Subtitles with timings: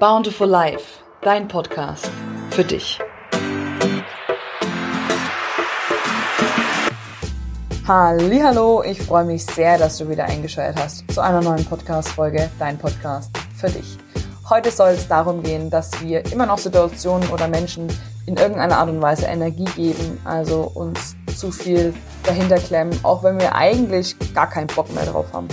[0.00, 2.10] Bountiful Life, dein Podcast
[2.50, 2.98] für dich.
[7.86, 12.78] Hallo, ich freue mich sehr, dass du wieder eingeschaltet hast zu einer neuen Podcast-Folge, dein
[12.78, 13.96] Podcast für dich.
[14.50, 17.88] Heute soll es darum gehen, dass wir immer noch Situationen oder Menschen
[18.26, 23.38] in irgendeiner Art und Weise Energie geben, also uns zu viel dahinter klemmen, auch wenn
[23.38, 25.48] wir eigentlich gar keinen Bock mehr drauf haben.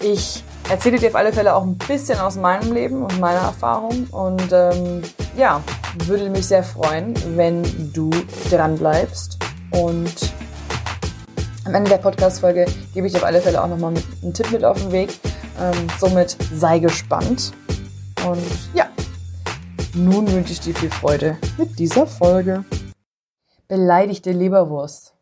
[0.00, 4.06] Ich erzähle dir auf alle Fälle auch ein bisschen aus meinem Leben und meiner Erfahrung
[4.10, 5.02] und ähm,
[5.36, 5.62] ja,
[6.04, 8.10] würde mich sehr freuen, wenn du
[8.50, 9.38] dran bleibst
[9.70, 10.32] und
[11.64, 14.64] am Ende der Podcast-Folge gebe ich dir auf alle Fälle auch nochmal einen Tipp mit
[14.64, 15.18] auf den Weg.
[15.58, 17.52] Ähm, somit sei gespannt.
[18.24, 18.86] Und ja,
[19.94, 22.64] nun wünsche ich dir viel Freude mit dieser Folge.
[23.66, 25.14] Beleidigte Leberwurst.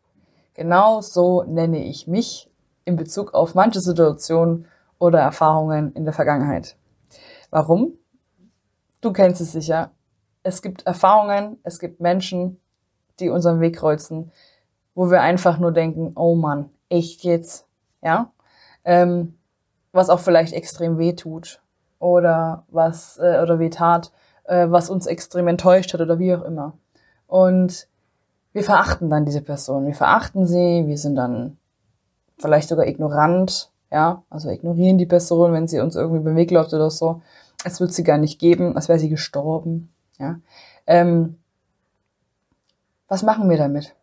[0.53, 2.51] Genau so nenne ich mich
[2.83, 4.67] in Bezug auf manche Situationen
[4.99, 6.77] oder Erfahrungen in der Vergangenheit.
[7.49, 7.93] Warum?
[9.01, 9.91] Du kennst es sicher.
[10.43, 12.59] Es gibt Erfahrungen, es gibt Menschen,
[13.19, 14.31] die unseren Weg kreuzen,
[14.93, 17.67] wo wir einfach nur denken, oh Mann, echt jetzt,
[18.01, 18.31] ja?
[18.83, 19.37] Ähm,
[19.91, 21.61] was auch vielleicht extrem weh tut
[21.99, 24.11] oder was äh, oder weh tat,
[24.43, 26.77] äh, was uns extrem enttäuscht hat oder wie auch immer.
[27.27, 27.87] Und
[28.53, 31.57] wir verachten dann diese Person, wir verachten sie, wir sind dann
[32.37, 36.73] vielleicht sogar ignorant, ja, also ignorieren die Person, wenn sie uns irgendwie beim Weg läuft
[36.73, 37.21] oder so,
[37.63, 40.39] als würde sie gar nicht geben, als wäre sie gestorben, ja.
[40.87, 41.37] Ähm,
[43.07, 43.95] was machen wir damit?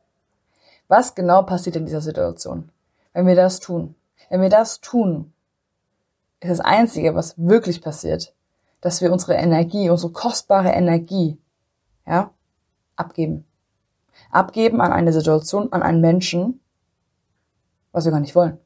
[0.89, 2.71] Was genau passiert in dieser Situation,
[3.13, 3.95] wenn wir das tun?
[4.31, 5.33] Wenn wir das tun,
[6.41, 8.35] ist das Einzige, was wirklich passiert,
[8.81, 11.39] dass wir unsere Energie, unsere kostbare Energie,
[12.07, 12.31] ja,
[12.97, 13.45] abgeben.
[14.31, 16.61] Abgeben an eine Situation, an einen Menschen,
[17.93, 18.59] was wir gar nicht wollen.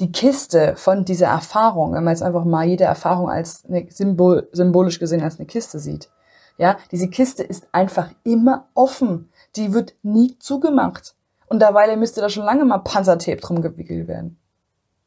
[0.00, 4.48] Die Kiste von dieser Erfahrung, wenn man jetzt einfach mal jede Erfahrung als eine Symbol,
[4.52, 6.10] symbolisch gesehen als eine Kiste sieht,
[6.56, 9.30] ja, diese Kiste ist einfach immer offen.
[9.56, 11.16] Die wird nie zugemacht.
[11.46, 14.38] Und derweil müsste da schon lange mal Panzertape drum gewickelt werden.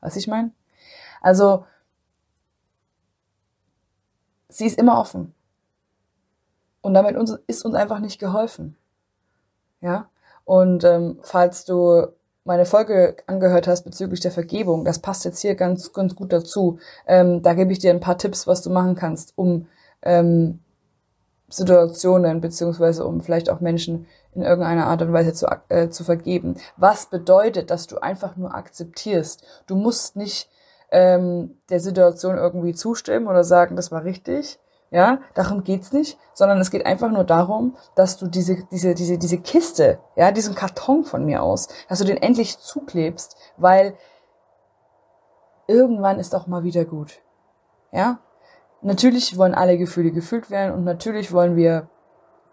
[0.02, 0.52] Was ich meine?
[1.22, 1.66] Also,
[4.50, 5.34] sie ist immer offen.
[6.82, 7.16] Und damit
[7.48, 8.78] ist uns einfach nicht geholfen.
[9.82, 10.10] Ja?
[10.46, 12.08] Und ähm, falls du
[12.48, 16.80] meine Folge angehört hast bezüglich der Vergebung, das passt jetzt hier ganz, ganz gut dazu.
[17.06, 19.68] Ähm, da gebe ich dir ein paar Tipps, was du machen kannst, um
[20.02, 20.60] ähm,
[21.50, 26.56] Situationen beziehungsweise um vielleicht auch Menschen in irgendeiner Art und Weise zu, äh, zu vergeben.
[26.78, 29.44] Was bedeutet, dass du einfach nur akzeptierst?
[29.68, 30.50] Du musst nicht
[30.90, 34.58] ähm, der Situation irgendwie zustimmen oder sagen, das war richtig.
[34.90, 39.18] Ja, darum geht's nicht, sondern es geht einfach nur darum, dass du diese, diese, diese,
[39.18, 43.96] diese Kiste, ja, diesen Karton von mir aus, dass du den endlich zuklebst, weil
[45.68, 47.20] irgendwann ist auch mal wieder gut.
[47.92, 48.20] Ja,
[48.82, 51.90] natürlich wollen alle Gefühle gefühlt werden und natürlich wollen wir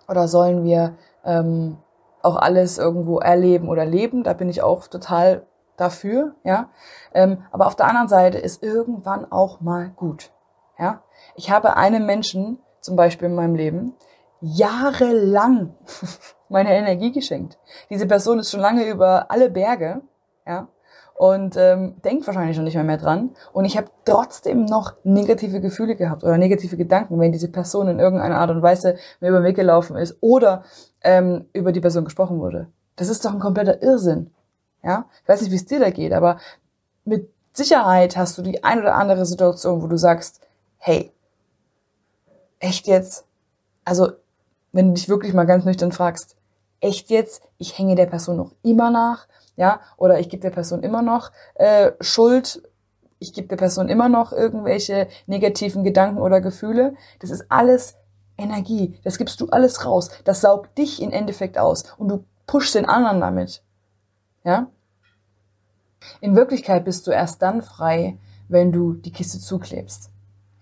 [0.09, 1.79] oder sollen wir ähm,
[2.23, 4.25] auch alles irgendwo erleben oder leben.
[4.25, 5.47] Da bin ich auch total
[5.77, 6.71] dafür, ja.
[7.13, 10.33] Ähm, aber auf der anderen Seite ist irgendwann auch mal gut,
[10.79, 11.03] ja.
[11.37, 13.95] Ich habe einem Menschen, zum Beispiel in meinem Leben,
[14.41, 15.75] jahrelang
[16.49, 17.59] meine Energie geschenkt.
[17.91, 20.03] Diese Person ist schon lange über alle Berge,
[20.47, 20.69] ja
[21.15, 23.31] und ähm, denkt wahrscheinlich schon nicht mehr, mehr dran.
[23.53, 28.01] Und ich habe trotzdem noch negative Gefühle gehabt oder negative Gedanken, wenn diese Person in
[28.01, 30.65] irgendeiner Art und Weise mir über den Weg gelaufen ist oder
[31.03, 32.69] ähm, über die Person gesprochen wurde.
[32.97, 34.31] Das ist doch ein kompletter Irrsinn.
[34.83, 36.39] Ja, ich weiß nicht, wie es dir da geht, aber
[37.05, 40.41] mit Sicherheit hast du die ein oder andere Situation, wo du sagst,
[40.85, 41.13] hey,
[42.59, 43.25] echt jetzt?
[43.85, 44.13] Also,
[44.73, 46.37] wenn du dich wirklich mal ganz nüchtern fragst,
[46.81, 47.43] echt jetzt?
[47.59, 51.31] Ich hänge der Person noch immer nach ja, oder ich gebe der Person immer noch
[51.55, 52.63] äh, Schuld,
[53.19, 56.95] ich gebe der Person immer noch irgendwelche negativen Gedanken oder Gefühle.
[57.21, 57.97] Das ist alles
[58.37, 62.75] Energie, das gibst du alles raus, das saugt dich im Endeffekt aus und du pushst
[62.75, 63.63] den anderen damit.
[64.43, 64.67] Ja?
[66.21, 68.19] In Wirklichkeit bist du erst dann frei,
[68.49, 70.11] wenn du die Kiste zuklebst.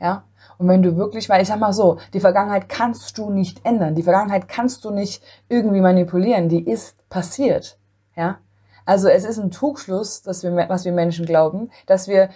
[0.02, 0.25] Ja?
[0.58, 3.94] Und wenn du wirklich, weil ich sag mal so, die Vergangenheit kannst du nicht ändern,
[3.94, 7.78] die Vergangenheit kannst du nicht irgendwie manipulieren, die ist passiert.
[8.16, 8.38] Ja?
[8.84, 12.31] Also es ist ein Trugschluss, dass wir, was wir Menschen glauben, dass wir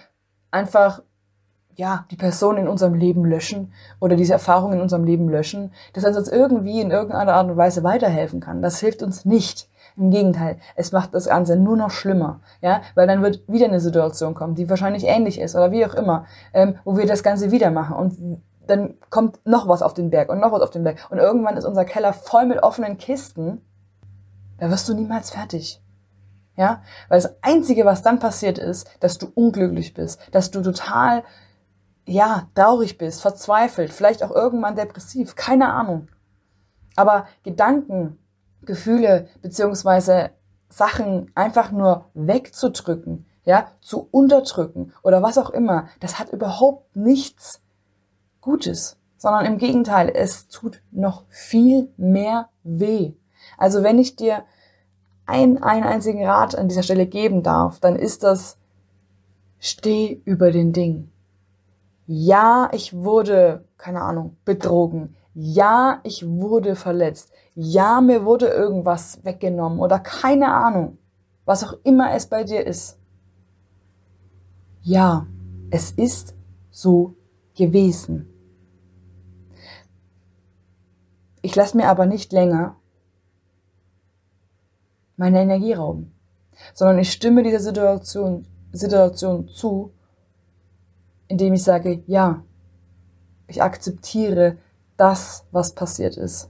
[0.49, 1.01] einfach
[1.75, 6.05] ja, die Person in unserem Leben löschen oder diese Erfahrung in unserem Leben löschen, dass
[6.05, 8.63] es uns irgendwie in irgendeiner Art und Weise weiterhelfen kann.
[8.63, 9.69] Das hilft uns nicht.
[9.97, 13.79] Im Gegenteil, es macht das Ganze nur noch schlimmer, ja, weil dann wird wieder eine
[13.79, 17.51] Situation kommen, die wahrscheinlich ähnlich ist oder wie auch immer, ähm, wo wir das Ganze
[17.51, 20.83] wieder machen und dann kommt noch was auf den Berg und noch was auf den
[20.83, 23.61] Berg und irgendwann ist unser Keller voll mit offenen Kisten.
[24.59, 25.81] Da wirst du niemals fertig.
[26.55, 31.23] Ja, weil das Einzige, was dann passiert ist, dass du unglücklich bist, dass du total
[32.07, 36.07] ja, traurig bist, verzweifelt, vielleicht auch irgendwann depressiv, keine Ahnung.
[36.95, 38.17] Aber Gedanken,
[38.63, 40.31] Gefühle beziehungsweise
[40.69, 47.61] Sachen einfach nur wegzudrücken, ja, zu unterdrücken oder was auch immer, das hat überhaupt nichts
[48.41, 53.13] Gutes, sondern im Gegenteil, es tut noch viel mehr weh.
[53.57, 54.43] Also wenn ich dir
[55.25, 58.57] einen, einen einzigen Rat an dieser Stelle geben darf, dann ist das,
[59.59, 61.11] steh über den Ding.
[62.05, 65.15] Ja, ich wurde, keine Ahnung, betrogen.
[65.39, 67.31] Ja, ich wurde verletzt.
[67.53, 70.97] Ja, mir wurde irgendwas weggenommen oder keine Ahnung.
[71.45, 72.97] Was auch immer es bei dir ist.
[74.81, 75.27] Ja,
[75.69, 76.33] es ist
[76.71, 77.13] so
[77.55, 78.33] gewesen.
[81.43, 82.75] Ich lasse mir aber nicht länger
[85.17, 86.15] meine Energie rauben,
[86.73, 89.93] sondern ich stimme dieser Situation, Situation zu,
[91.27, 92.43] indem ich sage, ja,
[93.45, 94.57] ich akzeptiere
[94.97, 96.49] das, was passiert ist.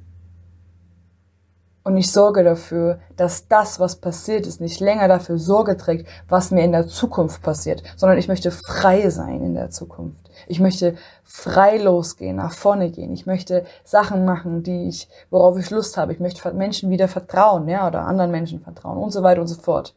[1.87, 6.51] Und ich sorge dafür, dass das, was passiert ist, nicht länger dafür Sorge trägt, was
[6.51, 10.29] mir in der Zukunft passiert, sondern ich möchte frei sein in der Zukunft.
[10.47, 13.13] Ich möchte frei losgehen, nach vorne gehen.
[13.13, 16.11] Ich möchte Sachen machen, die ich, worauf ich Lust habe.
[16.11, 19.55] Ich möchte Menschen wieder vertrauen, ja, oder anderen Menschen vertrauen und so weiter und so
[19.55, 19.95] fort.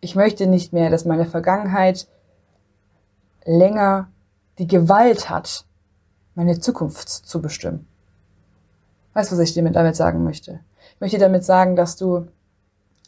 [0.00, 2.08] Ich möchte nicht mehr, dass meine Vergangenheit
[3.44, 4.08] länger
[4.58, 5.64] die Gewalt hat,
[6.36, 7.88] meine Zukunft zu bestimmen.
[9.14, 10.60] Weißt du, was ich dir damit sagen möchte?
[10.94, 12.28] Ich möchte damit sagen, dass du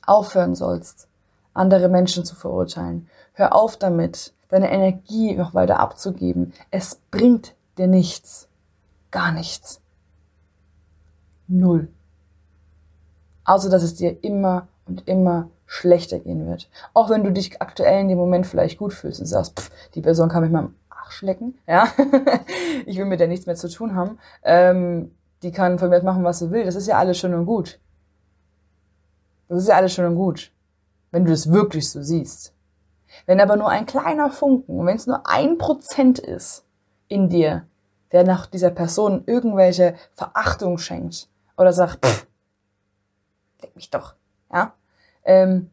[0.04, 1.06] aufhören sollst,
[1.52, 3.08] andere Menschen zu verurteilen.
[3.34, 6.54] Hör auf damit, deine Energie noch weiter abzugeben.
[6.70, 8.48] Es bringt dir nichts.
[9.10, 9.80] Gar nichts.
[11.46, 11.88] Null.
[13.44, 16.70] Außer, dass es dir immer und immer schlechter gehen wird.
[16.94, 20.00] Auch wenn du dich aktuell in dem Moment vielleicht gut fühlst und sagst, pff, die
[20.00, 20.70] Person kann mich mal
[21.08, 21.24] Arsch
[21.66, 21.88] ja.
[22.86, 24.18] ich will mit der nichts mehr zu tun haben.
[24.42, 26.64] Ähm, die kann von mir machen, was sie will.
[26.64, 27.80] Das ist ja alles schön und gut.
[29.48, 30.52] Das ist ja alles schön und gut.
[31.10, 32.52] Wenn du das wirklich so siehst.
[33.24, 36.66] Wenn aber nur ein kleiner Funken, und wenn es nur ein Prozent ist
[37.08, 37.66] in dir,
[38.12, 42.26] der nach dieser Person irgendwelche Verachtung schenkt oder sagt, pff,
[43.62, 44.14] leck mich doch,
[44.52, 44.74] ja,
[45.24, 45.70] ähm,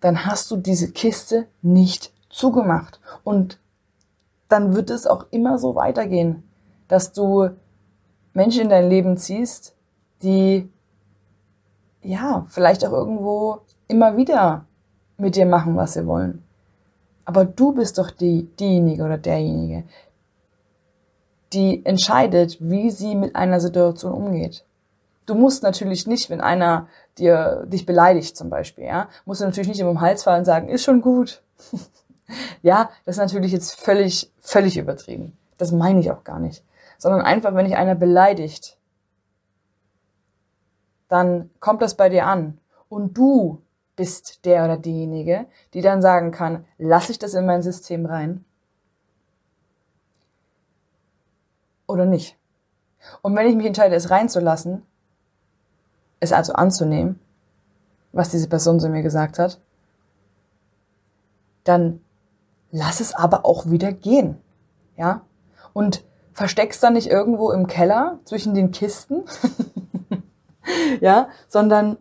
[0.00, 3.00] dann hast du diese Kiste nicht zugemacht.
[3.22, 3.60] Und
[4.48, 6.42] dann wird es auch immer so weitergehen,
[6.88, 7.50] dass du
[8.32, 9.74] Menschen in dein Leben ziehst,
[10.22, 10.68] die
[12.02, 14.66] ja, vielleicht auch irgendwo immer wieder
[15.16, 16.44] mit dir machen, was sie wollen.
[17.24, 19.84] Aber du bist doch die, diejenige oder derjenige,
[21.52, 24.64] die entscheidet, wie sie mit einer Situation umgeht.
[25.24, 29.68] Du musst natürlich nicht, wenn einer dir, dich beleidigt zum Beispiel, ja, musst du natürlich
[29.68, 31.42] nicht im Hals fallen und sagen, ist schon gut.
[32.62, 35.36] ja, das ist natürlich jetzt völlig, völlig übertrieben.
[35.58, 36.64] Das meine ich auch gar nicht
[36.98, 38.78] sondern einfach, wenn dich einer beleidigt,
[41.08, 43.60] dann kommt das bei dir an und du
[43.96, 48.44] bist der oder diejenige, die dann sagen kann, lasse ich das in mein System rein
[51.86, 52.36] oder nicht.
[53.22, 54.82] Und wenn ich mich entscheide, es reinzulassen,
[56.20, 57.20] es also anzunehmen,
[58.12, 59.60] was diese Person zu mir gesagt hat,
[61.64, 62.00] dann
[62.74, 64.36] lass es aber auch wieder gehen.
[64.96, 65.22] Ja?
[65.72, 69.22] Und versteckst dann nicht irgendwo im Keller zwischen den Kisten,
[71.00, 71.96] ja, sondern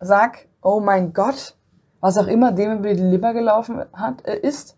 [0.00, 1.54] sag, oh mein Gott,
[2.00, 4.76] was auch immer dem über die Leber gelaufen hat, äh, ist,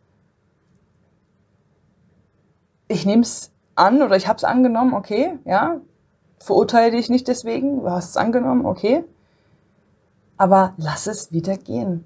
[2.89, 5.81] ich nehme es an oder ich habe es angenommen, okay, ja,
[6.39, 9.05] verurteile dich nicht deswegen, du hast es angenommen, okay,
[10.37, 12.05] aber lass es wieder gehen.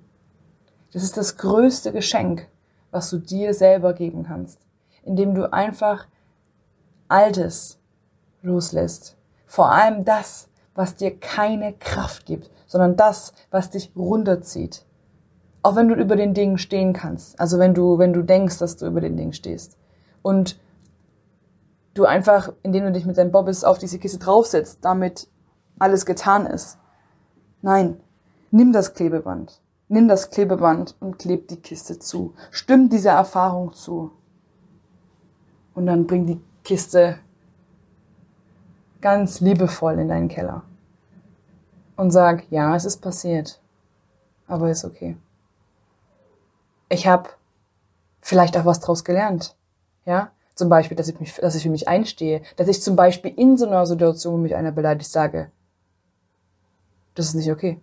[0.92, 2.46] Das ist das größte Geschenk,
[2.90, 4.60] was du dir selber geben kannst,
[5.02, 6.06] indem du einfach
[7.08, 7.78] Altes
[8.42, 9.16] loslässt.
[9.46, 14.84] Vor allem das, was dir keine Kraft gibt, sondern das, was dich runterzieht.
[15.62, 17.38] Auch wenn du über den Dingen stehen kannst.
[17.38, 19.76] Also wenn du, wenn du denkst, dass du über den Dingen stehst.
[20.22, 20.58] Und
[21.94, 25.28] du einfach, indem du dich mit deinem Bobbys auf diese Kiste draufsetzt, damit
[25.78, 26.78] alles getan ist.
[27.62, 28.00] Nein,
[28.50, 29.60] nimm das Klebeband.
[29.92, 32.32] Nimm das Klebeband und kleb die Kiste zu.
[32.52, 34.12] Stimm dieser Erfahrung zu.
[35.74, 37.18] Und dann bring die Kiste
[39.00, 40.62] ganz liebevoll in deinen Keller
[41.96, 43.60] und sag, ja, es ist passiert,
[44.46, 45.16] aber ist okay.
[46.88, 47.30] Ich habe
[48.20, 49.56] vielleicht auch was draus gelernt,
[50.04, 53.34] ja, zum Beispiel, dass ich, mich, dass ich für mich einstehe, dass ich zum Beispiel
[53.36, 55.50] in so einer Situation, mich einer beleidigt, sage,
[57.16, 57.80] das ist nicht okay.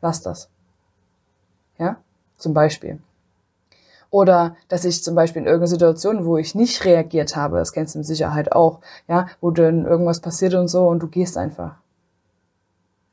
[0.00, 0.48] Lass das.
[1.78, 1.96] Ja,
[2.36, 3.00] zum Beispiel.
[4.10, 7.94] Oder dass ich zum Beispiel in irgendeiner Situation, wo ich nicht reagiert habe, das kennst
[7.94, 11.76] du mit Sicherheit auch, ja, wo dann irgendwas passiert und so und du gehst einfach.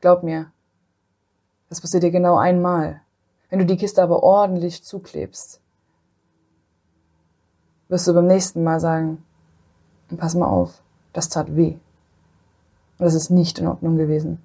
[0.01, 0.51] Glaub mir,
[1.69, 3.01] das passiert dir genau einmal.
[3.49, 5.61] Wenn du die Kiste aber ordentlich zuklebst,
[7.87, 9.23] wirst du beim nächsten Mal sagen,
[10.17, 10.81] pass mal auf,
[11.13, 11.77] das tat weh.
[12.97, 14.41] Und das ist nicht in Ordnung gewesen.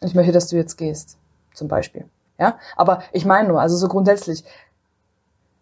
[0.00, 1.18] Ich möchte, dass du jetzt gehst,
[1.54, 2.04] zum Beispiel.
[2.38, 4.44] Ja, aber ich meine nur, also so grundsätzlich,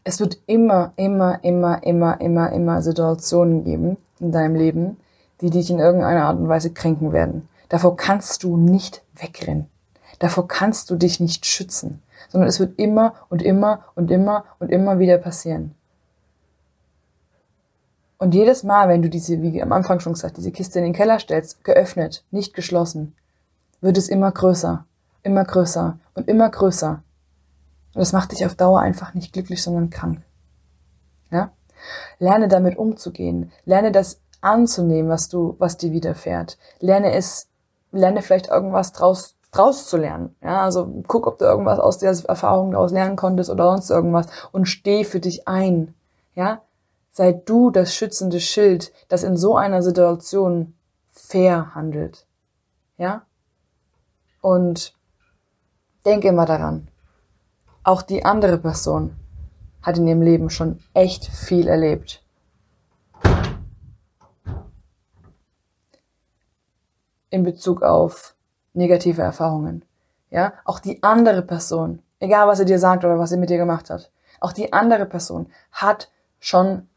[0.04, 4.96] es wird immer, immer, immer, immer, immer, immer Situationen geben in deinem Leben,
[5.40, 7.48] die dich in irgendeiner Art und Weise kränken werden.
[7.68, 9.68] Davor kannst du nicht wegrennen.
[10.18, 14.70] Davor kannst du dich nicht schützen, sondern es wird immer und immer und immer und
[14.70, 15.74] immer wieder passieren.
[18.18, 20.92] Und jedes Mal, wenn du diese, wie am Anfang schon gesagt, diese Kiste in den
[20.92, 23.16] Keller stellst, geöffnet, nicht geschlossen,
[23.80, 24.84] wird es immer größer,
[25.22, 27.02] immer größer und immer größer.
[27.94, 30.22] Und das macht dich auf Dauer einfach nicht glücklich, sondern krank.
[31.30, 31.52] Ja?
[32.18, 33.52] Lerne damit umzugehen.
[33.64, 36.58] Lerne das anzunehmen, was du, was dir widerfährt.
[36.80, 37.48] Lerne es,
[37.92, 40.34] lerne vielleicht irgendwas draus, draus zu lernen.
[40.42, 44.26] Ja, also guck, ob du irgendwas aus der Erfahrung daraus lernen konntest oder sonst irgendwas
[44.52, 45.94] und steh für dich ein.
[46.34, 46.62] Ja,
[47.12, 50.74] sei du das schützende Schild, das in so einer Situation
[51.10, 52.26] fair handelt.
[52.96, 53.22] Ja?
[54.40, 54.94] Und
[56.04, 56.88] denke immer daran,
[57.84, 59.16] auch die andere Person
[59.82, 62.22] hat in ihrem Leben schon echt viel erlebt.
[67.30, 68.34] In Bezug auf
[68.74, 69.84] negative Erfahrungen.
[70.30, 73.58] Ja, auch die andere Person, egal was sie dir sagt oder was sie mit dir
[73.58, 76.88] gemacht hat, auch die andere Person hat schon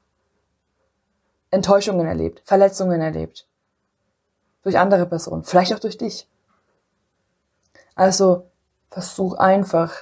[1.51, 3.47] Enttäuschungen erlebt, Verletzungen erlebt.
[4.63, 6.29] Durch andere Personen, vielleicht auch durch dich.
[7.93, 8.49] Also
[8.95, 9.93] versuch einfach,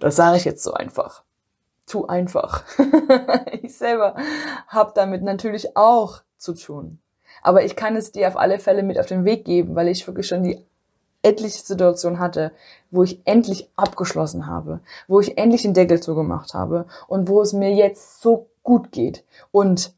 [0.00, 1.22] das sage ich jetzt so einfach,
[1.84, 2.64] zu einfach.
[3.62, 4.16] ich selber
[4.68, 6.98] habe damit natürlich auch zu tun.
[7.42, 10.06] Aber ich kann es dir auf alle Fälle mit auf den Weg geben, weil ich
[10.06, 10.64] wirklich schon die
[11.22, 12.52] etliche Situation hatte,
[12.90, 17.52] wo ich endlich abgeschlossen habe, wo ich endlich den Deckel zugemacht habe und wo es
[17.52, 19.24] mir jetzt so gut geht.
[19.50, 19.92] Und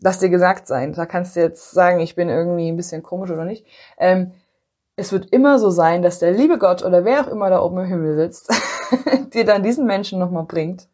[0.00, 3.32] lass dir gesagt sein, da kannst du jetzt sagen, ich bin irgendwie ein bisschen komisch
[3.32, 3.66] oder nicht.
[3.98, 4.30] Ähm,
[5.00, 7.78] es wird immer so sein, dass der liebe Gott oder wer auch immer da oben
[7.78, 8.52] im Himmel sitzt,
[9.34, 10.88] dir dann diesen Menschen nochmal bringt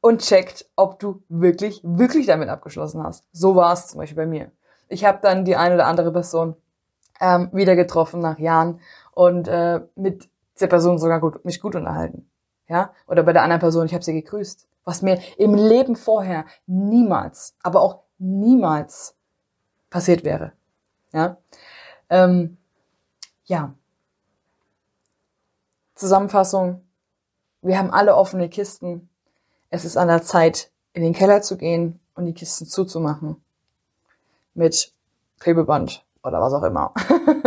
[0.00, 3.24] und checkt, ob du wirklich, wirklich damit abgeschlossen hast.
[3.32, 4.50] So war es zum Beispiel bei mir.
[4.88, 6.56] Ich habe dann die eine oder andere Person
[7.20, 8.80] ähm, wieder getroffen nach Jahren
[9.12, 10.28] und äh, mit
[10.60, 12.28] der Person sogar gut, mich gut unterhalten.
[12.68, 12.92] Ja?
[13.06, 14.66] Oder bei der anderen Person, ich habe sie gegrüßt.
[14.84, 19.14] Was mir im Leben vorher niemals, aber auch niemals
[19.90, 20.52] passiert wäre.
[21.12, 21.36] Ja.
[22.08, 22.56] Ähm,
[23.50, 23.74] ja.
[25.96, 26.82] Zusammenfassung.
[27.62, 29.10] Wir haben alle offene Kisten.
[29.68, 33.42] Es ist an der Zeit, in den Keller zu gehen und die Kisten zuzumachen.
[34.54, 34.92] Mit
[35.40, 36.94] Klebeband oder was auch immer.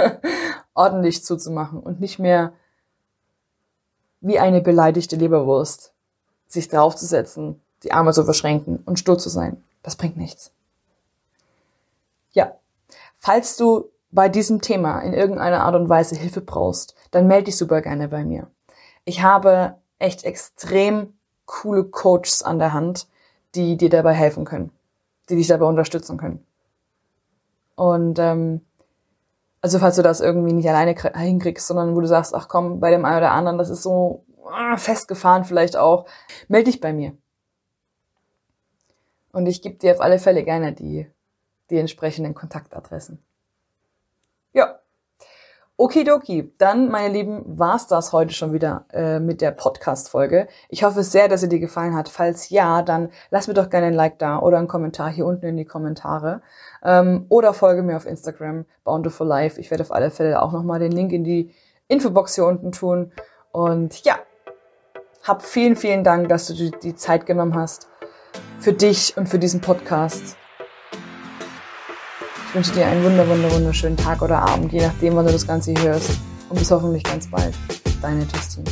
[0.74, 2.54] Ordentlich zuzumachen und nicht mehr
[4.20, 5.94] wie eine beleidigte Leberwurst
[6.48, 9.64] sich draufzusetzen, die Arme zu verschränken und stur zu sein.
[9.84, 10.52] Das bringt nichts.
[12.34, 12.56] Ja.
[13.20, 17.58] Falls du bei diesem Thema in irgendeiner Art und Weise Hilfe brauchst, dann melde dich
[17.58, 18.48] super gerne bei mir.
[19.06, 21.14] Ich habe echt extrem
[21.46, 23.08] coole Coaches an der Hand,
[23.56, 24.72] die dir dabei helfen können,
[25.30, 26.46] die dich dabei unterstützen können.
[27.76, 28.62] Und ähm,
[29.62, 32.92] also falls du das irgendwie nicht alleine hinkriegst, sondern wo du sagst, ach komm, bei
[32.92, 36.06] dem einen oder anderen, das ist so ah, festgefahren vielleicht auch,
[36.48, 37.18] melde dich bei mir.
[39.32, 41.10] Und ich gebe dir auf alle Fälle gerne die,
[41.72, 43.24] die entsprechenden Kontaktadressen.
[45.84, 50.48] Okidoki, dann, meine Lieben, war's das heute schon wieder äh, mit der Podcast-Folge.
[50.70, 52.08] Ich hoffe sehr, dass sie dir gefallen hat.
[52.08, 55.46] Falls ja, dann lass mir doch gerne ein Like da oder einen Kommentar hier unten
[55.46, 56.42] in die Kommentare.
[56.86, 59.60] Ähm, oder folge mir auf Instagram, Bountiful Life.
[59.60, 61.54] Ich werde auf alle Fälle auch nochmal den Link in die
[61.90, 63.12] Infobox hier unten tun.
[63.52, 64.16] Und ja,
[65.24, 67.90] hab vielen, vielen Dank, dass du die Zeit genommen hast
[68.58, 70.38] für dich und für diesen Podcast.
[72.54, 75.48] Ich wünsche dir einen wunder, wunder, wunderschönen Tag oder Abend, je nachdem, wann du das
[75.48, 76.12] Ganze hörst.
[76.50, 77.56] Und bis hoffentlich ganz bald.
[78.00, 78.66] Deine Justine.